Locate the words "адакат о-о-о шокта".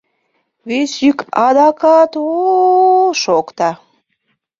1.45-3.69